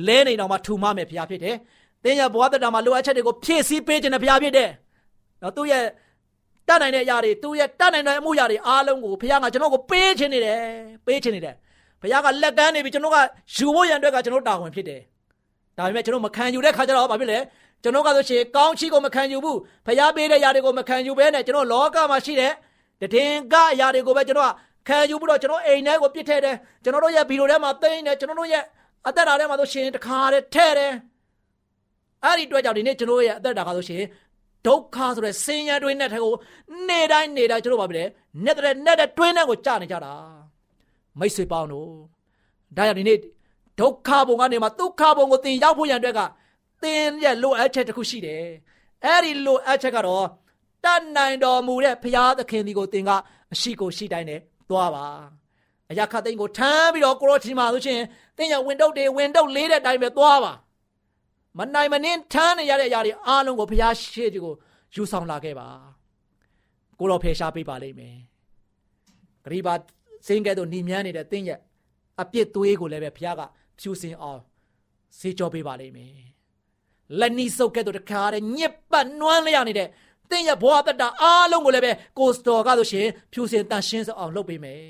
[0.07, 1.55] လဲနေတော်မှာထူမမယ်ဖယားဖြစ်တယ်
[2.03, 4.69] သင်ရဲ့ဘဝတက်တာမှာလိုအပ်ချက်တွေကိုဖြည့်ဆည်းပေးခြင်းနဲ့ဖယားဖြစ်တယ်
[5.41, 5.83] နော်သူ့ရဲ့
[6.67, 10.59] တတ်နိုင်တဲ့အရာတွေသူရဲ့တတ်နိုင်တဲ့အမှုရာတွေအားလုံးကိုဘုရားကကျွန်တော်ကိုပေးခြင်းနေတယ်
[11.05, 11.55] ပေးခြင်းနေတယ်
[12.01, 13.17] ဘုရားကလက်ကမ်းနေပြီကျွန်တော်က
[13.55, 15.01] ယူဖို့ရန်အတွက်ကကျွန်တော်တာဝန်ဖြစ်တယ်
[15.77, 17.37] ဒါပေမဲ့ကျွန်တော်မခံယူတဲ့ခါကျတော့ဘာဖြစ်လဲ
[17.83, 22.53] ကျွန်တော်ကဆိုရှင်ကောင်းချီးကိုမခံယူဘူးဘုရားပေးတဲ့ຢာတွေကိုမခံယူဘဲနဲ့ကျွန်တော်လောကမှာရှိတဲ့
[23.13, 24.53] တည်င်ကအရာတွေကိုပဲကျွန်တော်က
[24.87, 28.63] ခံယူပြီးတော့ကျွန်တော်အိမ်ထဲကိုပြစ်ထည့်တယ်ကျွန်တော်တို့ရဲ့ဗီဒီယိုထဲမှာသိမ်းတယ်ကျွန်တော်တို့ရဲ့
[29.07, 30.93] အသက်တာထဲမှာဆိုရှင်တခါတည်းထဲ့တယ်
[32.23, 34.03] အဲ့ဒီအတွက်ကြောင့်ဒီနေ့ကျွန်တော်ရဲ့အသက်တာကဆိုရှင်
[34.67, 36.33] ဒုက္ခဆိုတဲ့ဆင်းရဲတွင်းနဲ့ထဲကို
[36.87, 38.05] နေတိုင်းနေတိုင်းကျွန်တော်ပါပြီလေ
[38.45, 40.13] နဲ့တဲ့နဲ့တဲ့တွင်းနဲ့ကိုကြာနေကြတာ
[41.19, 41.89] မိတ်ဆွေပေါင်းတို့
[42.77, 43.17] ဒါကြောင့်ဒီနေ့
[43.79, 46.21] ဒုက္ခဘုံကနေမှဒုက္ခဘုံကိုသင်ရောက်ဖို့ရန်အတွက်က
[46.83, 48.45] သင်ရဲ့လိုအပ်ချက်တစ်ခုရှိတယ်
[49.05, 50.25] အဲ့ဒီလိုအပ်ချက်ကတော့
[50.83, 53.11] တတ်နိုင်တော်မူတဲ့ဘုရားသခင်ဒီကိုသင်က
[53.53, 55.05] အရှိကိုရှိတိုင်းနဲ့သွားပါ
[55.91, 58.01] အရာခတ်သိန်းကိုထမ်းပြီးတော့ကိုရောချီမှာဆိုရှင်
[58.37, 60.53] သင်ရဝင်တုတ်တွေဝင်တုတ်လေးတဲ့အတိုင်းပဲသွားပါ
[61.57, 64.53] မနိုင်မနှင်းထမ်းနေရတဲ့အရာတွေအားလုံးကိုဘုရားရှေ့ကို
[64.95, 65.67] ယူဆောင်လာခဲ့ပါ
[66.99, 68.17] ကိုတော်ဖေရှားပေးပါလိမ့်မယ်
[69.45, 69.73] ဂရိပါ
[70.27, 71.59] စင်းကဲ့သို့နှီးမြန်းနေတဲ့တင်းရဲ့
[72.21, 73.41] အပြစ်သွေးကိုလည်းပဲဘုရားက
[73.79, 74.41] ဖြူစင်အောင်
[75.19, 76.34] စေကြောပေးပါလိမ့်မယ်
[77.19, 79.87] လက်နီးစုပ်ကဲ့သို့တခါတည်းညစ်ပတ်နွမ်းလျနေတဲ့
[80.29, 84.81] သင်ရဲ့ဘဝတတအားလုံးကိုလည်းပဲကိုစတော်ကဆိုရှင်ဖြူစင်တန်ရှင်းစအောင်လုပ်ပေးမယ်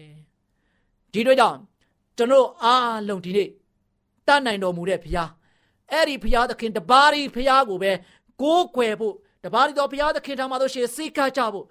[1.13, 1.57] ဒီတို့ကြောင့်
[2.17, 3.49] ကျွန်တော်အားလုံးဒီနေ့
[4.27, 5.29] တတ်နိုင်တော်မူတဲ့ဘုရား
[5.91, 7.91] အဲ့ဒီဘုရားသခင်တပါးဒီဘုရားကိုပဲ
[8.41, 9.13] ကိုးကွယ်ဖို့
[9.45, 11.65] တပါးဒီတော်ဘုရားသခင်ထံမှာဆိုရှင်စိတ်ခကြဖို့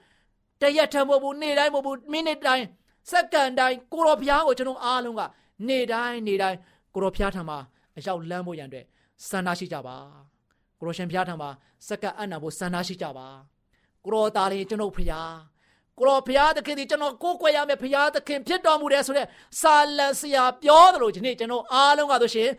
[0.61, 2.67] တရက်ထံမဟုတ်ဘူးနေ့တိုင်းမဟုတ်ဘူးမိနစ်တိုင်း
[3.11, 5.23] စက္ကန့်တိုင်းကိုတော်ဘုရားကိုကျွန်တော်အားလုံးက
[5.69, 6.59] နေ့တိုင်းနေ့တိုင်း
[6.95, 7.59] ကိုတော်ဘုရားထံမှာ
[7.97, 8.87] အရောက်လမ်းဖို့ရန်အတွက်
[9.29, 9.97] စံနာရှိကြပါ
[10.85, 11.51] ကိုတော်ရှင်ဘုရားထံမှာ
[11.89, 13.27] စက္ကန့်အံ့နာဖို့စံနာရှိကြပါ
[14.05, 15.23] ကိုတော်သားလေးကျွန်တော်ဖရာ
[15.99, 19.27] ကိုတော်ဖရာသခင်ဒီကျွန်တော်ကိုးကွယ်ရမယ်ဖရာသခင်ဖြစ်တော်မူတယ်ဆိုတဲ့
[19.61, 22.51] စာလန်ဆရာပြောတယ်လို့ဒီနေ့ကျွန်တော်အားလုံးကဆိုရှင်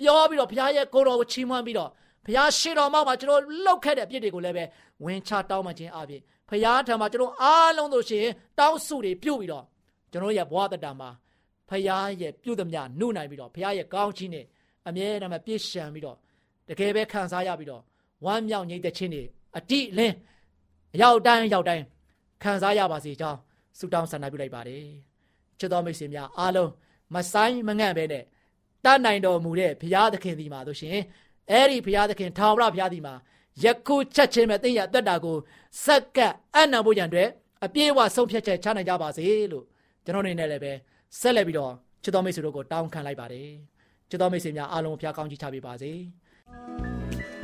[0.00, 1.90] ပြောပြီးတော့ဖရာရဲ့ကိုတော်ကိုချီးမွမ်းပြီးတော့
[2.26, 4.64] ဖရာရှိတော်မောက်မှာကျွန်တော်လှုပ်ခဲ့တဲ့အပြစ်တွေကိုလည်းပဲ
[5.04, 8.26] ဝင်ချတောင်းမှခြင်းအပြင်ဖရာထံမှာကျွန်တော်အားလုံးဆိုရှင်
[8.58, 9.64] တောင်းစုတွေပြုတ်ပြီးတော့
[10.12, 11.10] ကျွန်တော်ရဲ့ဘဝတတမှာ
[11.68, 14.44] ဖရာရဲ့ပြုတ်သမျှနှုတ်နိုင်ပြီးတော့ဖရာရဲ့ကောင်းချီးနဲ့
[14.88, 16.16] အမြဲတမ်းပြည့်ရှံပြီးတော့
[16.70, 17.82] တကယ်ပဲခံစားရပြီးတော့
[18.24, 19.22] ဝမ်းမြောက်ငြိမ်သက်ခြင်းတွေ
[19.56, 20.14] အတိအလင်း
[20.94, 21.84] အရောက်တိုင်းရောက်တိုင်း
[22.42, 23.38] ခံစားရပါစေကြောင်း
[23.78, 24.84] ဆုတောင်းဆန္ဒပြုလိုက်ပါတယ်
[25.58, 26.70] ချစ်တော်မိတ်ဆွေများအားလုံး
[27.14, 28.24] မဆိုင်မငန့်ပဲနဲ့
[28.84, 30.98] တတ်နိုင်တော်မူတဲ့ဘုရားသခင်ဒီမှာဆိုရှင်
[31.50, 33.14] အဲ့ဒီဘုရားသခင်ထာဝရဘုရားဒီမှာ
[33.64, 35.36] ယခုချက်ချင်းပဲသိရအသက်တာကို
[35.84, 37.28] စက္ကပ်အနံဖို့ကြံအတွက်
[37.64, 39.64] အပြည့်အဝဆုံးဖြတ်ချက်ချနိုင်ကြပါစေလို့
[40.04, 40.72] ကျွန်တော်အနေနဲ့လည်းပဲ
[41.20, 43.48] ဆက်လက်ပြီးတော့ချစ်တော်မိတ်ဆွေတို့ကိုတောင်းခံလိုက်ပါတယ်
[44.10, 45.92] ချစ်တော်မိတ်ဆွေများအားလုံးဖျားကောင်းကြီးချပေးပါစေ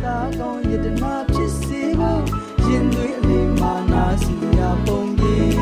[0.03, 2.23] တာကောင်းယတနာဖြစ်စေဖို့
[2.69, 5.55] ရင်သွေးအလေးမာနာစီရာပုံကြီး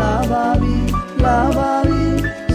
[0.00, 0.76] လာပါပြီ
[1.24, 2.02] လာပါပြီ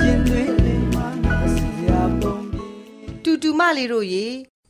[0.04, 4.26] ရင်သွေးအလေးမာနာစီရာပုံကြီးတူတူမလေးတို့ရေ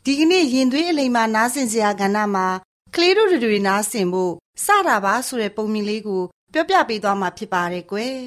[0.05, 2.47] ဒီကနေ့ရင်သွေးအလိမ်မာနားဆင်စရာကဏ္ဍမှာ
[2.95, 4.33] ကလေးတို့တွေနားဆင်ဖို့
[4.65, 8.17] စတာပါဆိုတဲ့ပုံမြင်လေးကို ပြောပြပေးသွားမှာဖြစ်ပါတယ်ကွယ်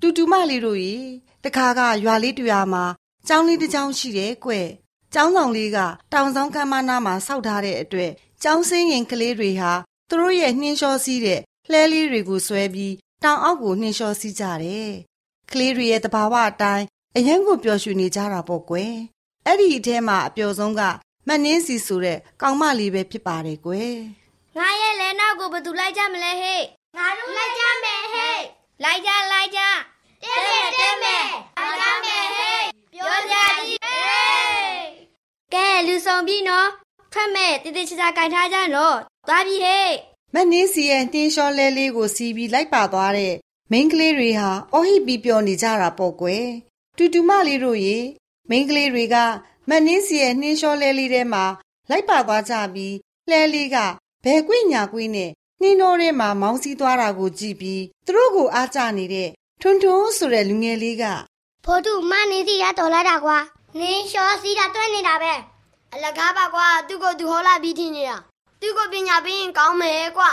[0.00, 0.96] တူတူမလေးတို့ရေ
[1.44, 2.84] တခါကရွာလေးတူရမှာ
[3.28, 4.68] ကျောင်းလေးတစ်ကျောင်းရှိတယ်ကွယ်
[5.14, 5.78] ကျောင်းဆောင်လေးက
[6.12, 9.72] တောင်ဆောင်ကမ်းမနာမှာစောက်ထားတဲ့အတွက်ကျောင်းစင်းရင်ကလေးတွေဟာ
[10.08, 11.40] သူတို့ရဲ့နှင်းလျှောစီးတဲ့
[11.70, 14.90] လှဲလေးတွေကိုဆွဲပြီးတောင်အောက်ကိုနှင်းလျှောစီးကြတယ်။
[15.50, 18.94] ကလေးတွေရဲ့တဘာဝအတိုင်းအရင်ကပျော်ရွှင်နေကြတာပေါ့ကွယ်။
[19.46, 20.82] အဲ့ဒီအထဲမှာအပျော်ဆုံးက
[21.28, 23.94] မနှင်းစီဆိုတဲ့ကောင်မလေးပဲဖြစ်ပါတယ်ကွယ်။
[24.58, 26.62] ငါရဲ့လဲနောက်ကိုဘယ်သူလိုက်ကြမလဲဟဲ့။
[26.96, 28.38] ငါတို့လိုက်ကြမယ်ဟဲ့။
[28.84, 29.60] လိုက်ကြလိုက်ကြ။
[30.22, 31.26] တဲမယ်တဲမယ်။
[31.58, 33.45] လိုက်ကြမယ်ဟဲ့။ပြောကြကြီးဟဲ့။
[35.54, 36.68] ကဲလူဆောင်ပြီနော်။
[37.12, 38.96] ထွက်မဲ့တည်တည်ချာချာကြိုင်ထားကြနော်။
[39.28, 39.90] သွားပြီဟဲ့။
[40.34, 43.34] မနှင်းစီရဲ့တင်းလျှောလဲလေးကိုစီးပြီးလိုက်ပါသွားတဲ့
[43.70, 46.46] မိန်းကလေးတွေဟာအော်ဟစ်ပြီးပြောနေကြတာပေါ့ကွယ်။
[46.96, 47.98] တူတူမလေးတို့ရေ
[48.50, 49.16] မိန်းကလေးတွေက
[49.68, 51.44] မနှင်းစီရဲ့နှင်းလျှောလဲလေးထဲမှာ
[51.90, 52.94] လိုက်ပါသွားကြပြီး
[53.28, 53.76] လှဲလေးက
[54.24, 55.30] ဘယ်ကွိညာကွိနဲ့
[55.60, 59.28] နှင်းတော်ထဲမှာမောင်းစီးသွားတာကိုကြည့်ပြီးသူတို့ကိုအားကျနေတဲ့
[59.60, 61.04] ထွန်းထွန်းဆိုတဲ့လူငယ်လေးက
[61.64, 63.38] ဖိုးတူမနေစီရတော်လာတာကွာ
[63.80, 65.32] နင်းလျှောစီးတာတွဲနေတာပဲ
[65.92, 68.16] အလကားပါကွာသူ့ကိုသူဟောလာပြီးထင်နေတာ
[68.60, 70.30] သူ့ကိုပညာပေးရင်ကောင်းမယ်ကွာ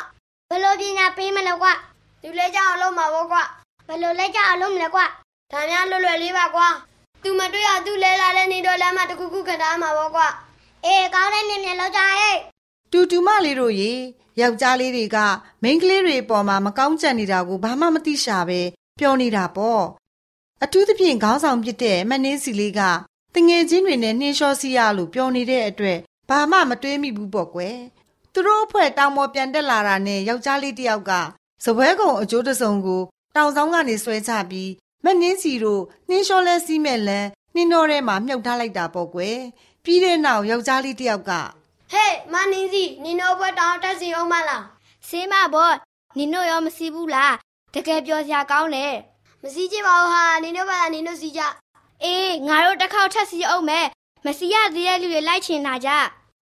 [0.49, 1.71] ဘယ်လိုပညာပေးမလဲကွာ
[2.21, 3.43] သူလဲကြအောင်လုပ်မှာပေါ့ကွာ
[3.87, 5.05] ဘယ်လိုလဲကြအောင်လုပ်မလဲကွာ
[5.51, 6.67] ဒါများလွယ်လွယ်လေးပါကွာ
[7.23, 10.27] သူမတွေ့ရသူလဲလာတဲ့နေတော့လမ်းမှာတခုခုခထားမှာပေါ့ကွာ
[10.85, 12.37] အေးကောင်းတဲ့နေမြလောက်ကြဟဲ့
[12.91, 13.91] တူတူမလေးတို့ရေ
[14.41, 15.17] ယောက်ျားလေးတွေက
[15.63, 18.61] မိန်းကလေးတွေအပေါ်မှာမကောင်းကြံနေတာကိုဘာမှမသိရှာပဲ
[18.99, 19.83] ပြောနေတာပေါ့
[20.63, 22.81] အထူးသဖြင့်ခေါင်းဆောင်ဖြစ်တဲ့မနှင်းစီလေးက
[23.35, 27.77] တငယ်ချင်းတွေနဲ့နှင်းလျှောစီရလို့ပြောနေတဲ့အတွက်ဘာမှမတွေးမိဘူးပေါ့ကွယ်
[28.33, 31.11] သူတို့အဖွဲ့တောင်ပေါ်ပြန်တက်လာတာနဲ့ယောက်ျားလေးတယောက်က
[31.65, 33.01] စပွဲကုံအကျိုးတစုံကို
[33.35, 34.71] တောင်ဆောင်ကနေဆွဲချပြီး
[35.05, 39.37] မနှင်းစီတို့နှင်းလျှောလဲစီးမဲ့လန်းနှင်းတော်ထဲမှာမြုပ်ထားလိုက်တာပေါ့ကွယ်
[39.83, 41.31] ပြီးတဲ့နောက်ယောက်ျားလေးတယောက်က
[41.91, 44.63] ဟဲ့မနင်းစီနင်တို့ဘွက်တောင်တက်စီအောင်မလား
[45.07, 45.71] ဆေးမဘော
[46.17, 47.33] နင်တို့ရောမစီးဘူးလား
[47.73, 48.93] တကယ်ပြောစရာကောင်းတယ်
[49.43, 51.41] မစီးကြပါဘူးဟာနင်တို့ဘာနင်တို့စီးကြ
[52.05, 53.87] အေးငါတို့တစ်ခေါက်ထပ်စီးအောင်မယ်
[54.25, 55.89] မစီရသေးတဲ့လူတွေလိုက်ချင်တာကြ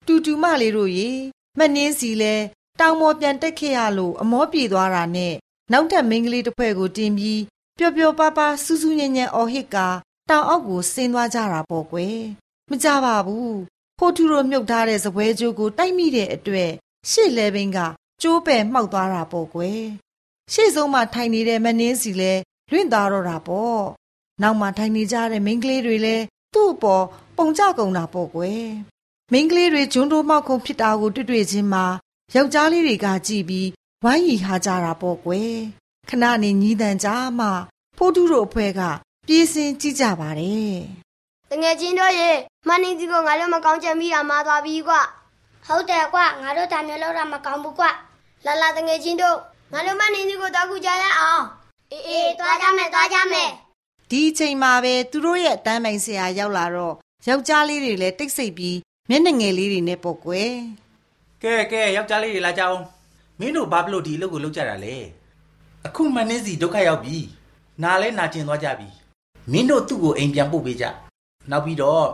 [0.08, 1.10] တူတူမလေးတို့ရေ
[1.58, 2.36] မနှင်းစီလဲ
[2.80, 5.34] တောင်ပေါ်ပြန်တက်ခဲ့ရလို့အမောပြေသွားတာနဲ့
[5.72, 7.42] နောက်ထပ်မိန်းကလေးတစ်ဖွဲ့ကိုတင်ပြီး
[7.78, 9.88] ပျော်ပျော်ပါပါစူးစူးညံ့ညံ့အော်ဟစ်ကာ
[10.30, 12.18] တောင်အောက်ကိုဆင်းသွားကြတာပေါ့ကွယ်
[12.70, 13.58] မကြပါဘူး
[13.98, 16.72] ဖိုးထူတို့မြုပ်ထားတဲ့စပွဲကြိုးကိုတိုက်မိတဲ့အတွက်
[17.10, 17.80] ရှေ့လဲဘင်းက
[18.22, 19.82] ကျိုးပယ်မှောက်သွားတာပေါ့ကွယ်
[20.54, 22.34] ရှေ့ဆုံးမှာထိုင်နေတဲ့မနှင်းစီလဲ
[22.72, 23.84] လွင့်သွားတော့တာပေါ့
[24.42, 26.24] နောက်မှာထိုင်နေကြတဲ့မိန်းကလေးတွေလည်း
[26.54, 27.04] သူ့အပေါ်
[27.38, 28.66] ပုံကြကုန်တာပေါ့ကွယ်
[29.32, 31.86] မိန်းကလေးတွေဂျွန်းတိုးမောက်ခုံဖြစ်တာကိုတွေ့တွေ့ချင်းမှာ
[32.36, 33.68] ယောက်ျားလေးတွေကကြည်ပြီး
[34.04, 35.54] ဝိုင်းရီဟာကြတာပေါ့ကွယ်
[36.10, 37.08] ခဏနေညီးတန်ကြ
[37.40, 37.48] မှ
[37.98, 38.82] ဖိုးတူးတို့အဖွဲ့က
[39.28, 40.76] ပြေးစင်ကြည့်ကြပါတယ်
[41.50, 42.30] တငယ်ချင်းတို့ရေ
[42.68, 44.94] မနင်းစီကိုငါတို့မကောင်းချင်မိတာမှာသွားပြီကွ
[45.68, 47.86] ဟုတ်တယ်ကွငါတို့ဒါမျိုးလောက်တာမကောင်းဘူးကွ
[48.46, 49.38] လာလာတငယ်ချင်းတို့
[49.74, 51.44] ငါတို့မနင်းစီကိုတောက်ခုကြရအောင်
[51.92, 53.52] အေးအေးသွားကြမယ်သွားကြမယ်
[54.12, 56.96] ဒီအချိန်မှာပဲသူတို့ရဲ့တန်းပိုင်ဆရာရောက်လာတော့
[57.28, 58.78] ယောက်ျားလေးတွေလည်းတိတ်ဆိတ်ပြီး
[59.10, 60.52] မျက်နှာငယ်လေးတွေနဲ့ပေါ့ကွယ်
[61.44, 62.80] ကဲကဲယောက်ျားလေးတွေလာကြအောင်
[63.40, 64.96] မင်းတို့ဘာဖြစ်လို့ဒီအလုပ်ကိုလုပ်ကြတာလဲ
[65.86, 67.16] အခုမနှင်းစီဒုက္ခရောက်ပြီ
[67.84, 68.88] နာလဲနာကျင်သွားကြပြီ
[69.52, 70.86] မင်းတို့သူ့ကိုအိမ်ပြန်ပို့ပေးကြ
[71.52, 72.06] နောက်ပြီးတော့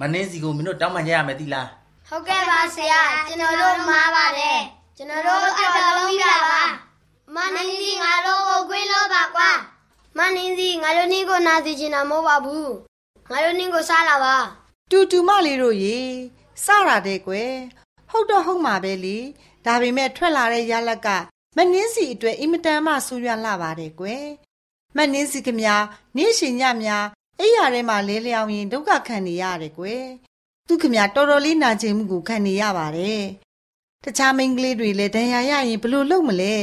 [0.00, 1.68] မနှင်းစီကိုမင်းတို့တောင်းပန်ကြရမယ်သီလား
[2.08, 4.58] ဟုတ်ကဲ့ပါဆရာကျွန်တော်တို့မှားပါတယ်
[4.96, 6.62] ကျွန်တော်တို့အတော်လုံးပြပါ
[7.34, 9.50] မနင်းစီငါတို့ကိုခွေးလို့ပါကွာ
[10.18, 12.72] မနင်းစီငါတို့နင်းကိုနာစီချင်တာမဟုတ်ပါဘူး
[13.30, 14.36] ငါတို့နင်းကိုစားလာပါ
[14.90, 15.98] တူတူမလေးတို့ရေ
[16.64, 17.52] စတာတဲ့ကွယ်
[18.10, 19.18] ဟုတ်တော့ဟုတ်မှာပဲလေ
[19.66, 21.08] ဒါပေမဲ့ထွက်လာတဲ့ရလက်က
[21.56, 24.24] မနှင်းစီအတွက်အင်မတန်မှဆူရွံ့လာပါတယ်ကွယ်
[24.96, 25.82] မနှင်းစီကများ
[26.16, 27.06] နေ့ရှင်ညများ
[27.40, 30.04] အိယာထဲမှာလဲလျောင်းရင်ဒုက္ခခံနေရတယ်ကွယ်
[30.66, 33.22] သူခမတော်တော်လေးနာကျင်မှုကိုခံနေရပါတယ်
[34.04, 36.56] တခြားမိန်းကလေးတွေလည်းဒဏ်ရာရရင်ဘယ်လိုလုပ်မလဲ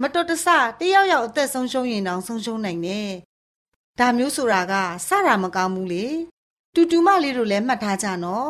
[0.00, 0.46] မတော်တဆ
[0.80, 3.10] တယောက်ယောက်အသက်ဆုံးရှုံးရင်တောင်ဆုံးရှုံးနိုင်တယ်
[3.98, 4.74] ဒါမျိုးဆိုတာက
[5.06, 6.06] စတာမကောင်းဘူးလေ
[6.74, 8.48] တူတူမလေးတို့လည်းမှတ်ထားကြနော်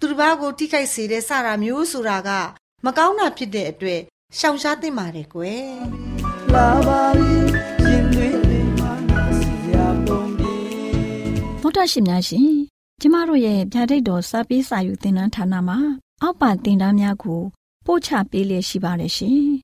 [0.00, 2.30] သူတစ်ပါးကိုထိခိုက်စေတဲ့စတာမျိုးဆိုတာက
[2.84, 4.00] မကောင်းတာဖြစ်တဲ့အတွက်
[4.38, 5.68] ရှောင်ရှားသင့်ပါတယ်ကွယ်
[6.54, 7.36] လာပါပြီ
[7.88, 10.56] ရင်သွေးလေးမှနာစီရာပုံပြေ
[11.62, 12.50] ဗုဒ္ဓရှင်များရှင်
[13.00, 15.78] ကျမတို့ရဲ့ဗျာဒိတ်တော်စာပေးစာယူသင်တန်းဌာနမှာ
[16.22, 17.40] အောက်ပါသင်တန်းများကို
[17.86, 19.63] ပို့ချပေးလျက်ရှိပါတယ်ရှင်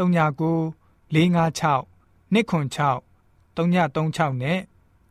[0.00, 0.74] 39
[1.12, 1.84] 656
[2.32, 3.02] 296
[3.56, 4.58] 336နဲ့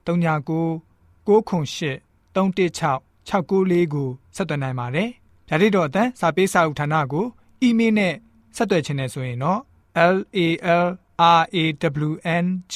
[0.05, 0.81] 39
[1.25, 2.01] 98
[2.45, 5.09] 316 694ကိုဆက်သွင်းနိုင်ပါတယ်။
[5.49, 7.25] ဒါ့အပြင်တော့အတန်းစာပေးစာဥထာဏာကို
[7.61, 8.13] အီးမေးလ်နဲ့
[8.55, 9.59] ဆက်သွယ်ခြင်းနဲ့ဆိုရင်တော့
[10.13, 10.47] l a
[10.85, 11.63] l r a
[12.07, 12.11] w
[12.43, 12.75] n g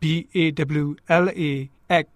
[0.00, 0.02] b
[0.34, 0.38] a
[0.84, 0.86] w
[1.22, 1.42] l a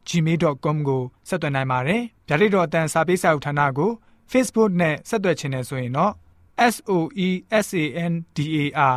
[0.08, 3.90] @gmail.com ကိုဆက်သွင်းနိုင်ပါတယ်။ဒါ့အပြင်တော့အတန်းစာပေးစာဥထာဏာကို
[4.32, 6.12] Facebook နဲ့ဆက်သွယ်ခြင်းနဲ့ဆိုရင်တော့
[6.72, 6.92] s o
[7.26, 7.28] e
[7.66, 7.68] s
[8.02, 8.96] a n d a r